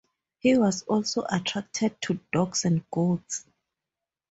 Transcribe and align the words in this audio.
He 0.39 0.57
was 0.57 0.81
also 0.81 1.27
attracted 1.31 2.01
to 2.01 2.19
dogs 2.33 2.65
and 2.65 2.83
goats. 2.89 3.45